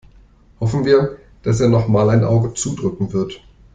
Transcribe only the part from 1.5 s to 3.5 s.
er noch mal ein Auge zudrücken wird.